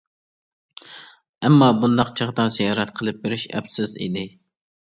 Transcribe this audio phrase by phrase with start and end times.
[1.43, 4.29] ئەمما، بۇنداق چاغدا زىيارەت قىلىپ بېرىش ئەپسىز ئىدى.